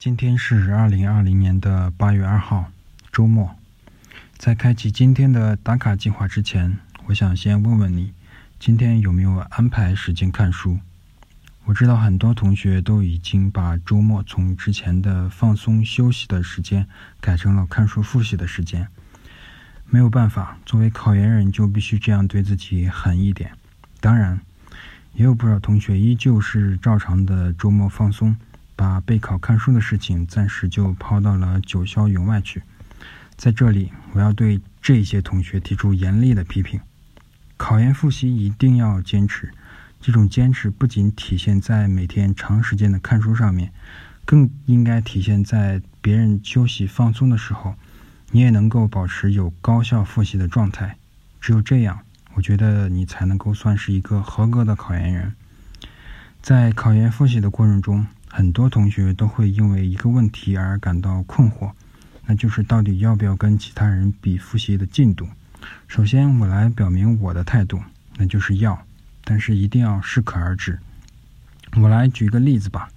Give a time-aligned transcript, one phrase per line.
[0.00, 2.72] 今天是二零二零年的八月二号，
[3.12, 3.54] 周末。
[4.38, 8.14] 在开启今天的打卡计划之前，我想先问问你，
[8.58, 10.78] 今天有没有安排时间看书？
[11.66, 16.86] 我知道很多同学都已经把周末从之前的放松休息的时间
[17.20, 18.88] 改成了看书复习的时间。
[19.90, 23.52] 没有办法，作为考研人就必须这样对自己狠一点。
[24.00, 24.40] 当然，
[25.12, 28.34] 也有不少同学依旧是照常的周末放松。
[28.80, 32.62] 把备考看书的事情暂时就抛到了九霄云外去。
[33.36, 36.80] 在这里，我要对这些同学提出严厉的批评。
[37.58, 39.52] 考研复习一定要坚持，
[40.00, 43.70] 这种坚持不仅体现在每天长时间的看书上面，
[44.24, 47.74] 更应该体现在别人休息放松的时候，
[48.30, 50.96] 你也能够保持有高效复习的状态。
[51.38, 52.00] 只有这样，
[52.32, 55.34] 我觉得你才能够算是一个合格的考研人。
[56.40, 58.06] 在考研复习的过程中，
[58.40, 61.72] 很多同学都会因为一个问题而感到困惑，
[62.24, 65.28] 那就是到底要不要跟其他人比复习的进度。
[65.86, 67.82] 首先，我来表明我的态度，
[68.16, 68.82] 那就是要，
[69.24, 70.78] 但是一定要适可而止。
[71.76, 72.88] 我来举一个例子吧，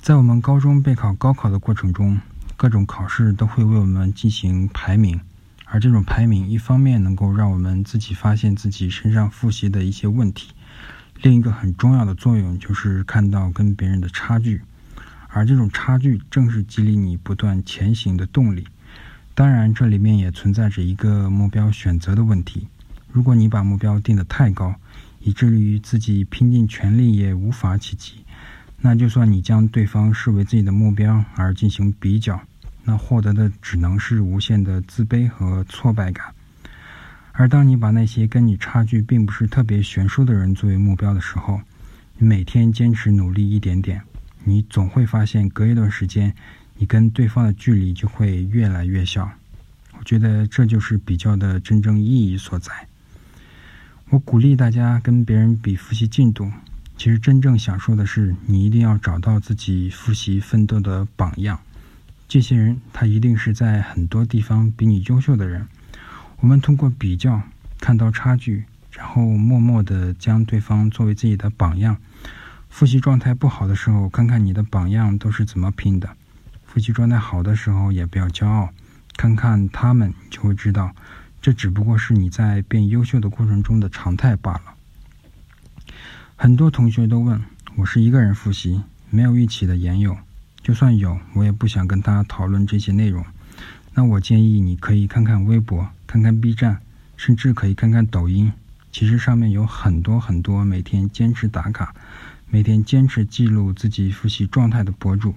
[0.00, 2.18] 在我们高中备考高考的过程中，
[2.56, 5.20] 各种考试都会为我们进行排名，
[5.66, 10.52] 而这种排名一方面能够让我们自己发现自己身上复习的一些问题。
[11.24, 14.60] 另一个很重要的作用就是看到跟别人的差距，
[15.28, 18.66] 而这种差距正是激励你不断前行的动力。
[19.34, 22.68] 当然，这里面也存在着一个目标选择的问题。
[23.10, 24.74] 如果你把目标定得太高，
[25.20, 28.16] 以至于自己拼尽全力也无法企及，
[28.82, 32.38] 那就算你将对方视为自己的目标而进行比较，
[32.82, 36.34] 那获得的只能是无限的自卑和挫败感。
[37.36, 41.60] 而当你把那些跟你差距并不是特别悬殊的人作为目标的时候，
[42.16, 44.00] 你每天坚持努力一点点，
[44.44, 46.32] 你总会发现隔一段时间，
[46.76, 49.28] 你跟对方的距离就会越来越小。
[49.98, 52.72] 我觉得这就是比较的真正意义所在。
[54.10, 56.48] 我鼓励大家跟别人比复习进度，
[56.96, 61.58] 其实真正想说的是，你一定要找到自己复习奋斗的榜样。
[62.28, 65.66] 这些人他一定是在很多地方比你优秀的人。
[66.44, 67.40] 我们通过比较
[67.80, 71.96] 看到差距，然后默默地将对方作为自己的榜样。
[72.68, 76.06] 复习状态不好的时候，看看你的榜样都是怎么拼的；
[76.66, 78.68] 复习状态好的时候，也不要骄傲，
[79.16, 80.94] 看看他们，就会知道，
[81.40, 84.74] 这只不过是你在变优秀的过程中的常态罢了。
[86.36, 87.42] 很多同学都问
[87.76, 90.14] 我是一个人复习，没有一起的研友，
[90.62, 93.24] 就算有，我也不想跟他讨论这些内容。
[93.94, 95.88] 那我建议你可以看看微博。
[96.14, 96.80] 看看 B 站，
[97.16, 98.52] 甚至可以看看抖音。
[98.92, 101.92] 其实上面有很多很多每天坚持打卡、
[102.48, 105.34] 每天坚持记录自己复习状态的博主。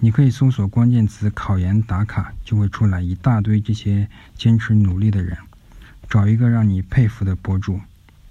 [0.00, 5.36] 你可以搜索关键词“考研打卡”，就会出来一大堆这些坚持努力的人。
[6.08, 7.78] 找一个让你佩服的博主，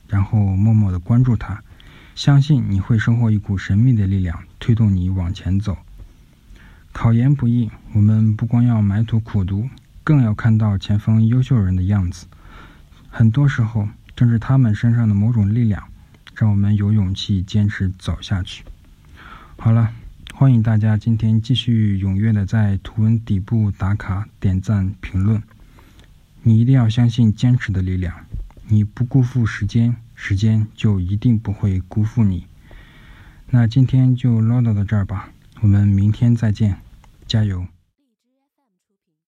[0.08, 1.62] 然后默默的关注他，
[2.16, 5.78] 相信你会收获一股神秘的力量，推动你往前走。
[6.92, 9.70] 考研不易，我们不光要埋头苦读。
[10.06, 12.28] 更要看到前方优秀人的样子，
[13.10, 15.84] 很多时候正是他们身上的某种力量，
[16.36, 18.64] 让我们有勇气坚持走下去。
[19.58, 19.92] 好了，
[20.32, 25.42] 欢迎大家今天继续踊跃的在图文底部打卡、点赞、评论。
[26.44, 28.14] 你一定要相信坚持的力量，
[28.68, 32.46] 你不辜负时间，时间就一定不会辜负你。
[33.50, 35.30] 那今天就唠叨到这儿吧，
[35.62, 36.78] 我们明天再见，
[37.26, 37.66] 加油！